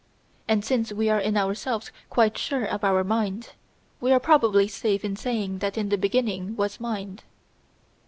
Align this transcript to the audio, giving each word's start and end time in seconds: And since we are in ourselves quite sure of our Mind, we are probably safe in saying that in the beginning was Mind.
And 0.47 0.65
since 0.65 0.91
we 0.91 1.09
are 1.11 1.19
in 1.19 1.37
ourselves 1.37 1.91
quite 2.09 2.35
sure 2.35 2.65
of 2.65 2.83
our 2.83 3.03
Mind, 3.03 3.51
we 3.99 4.11
are 4.11 4.19
probably 4.19 4.67
safe 4.67 5.05
in 5.05 5.15
saying 5.15 5.59
that 5.59 5.77
in 5.77 5.89
the 5.89 5.95
beginning 5.95 6.55
was 6.55 6.79
Mind. 6.79 7.21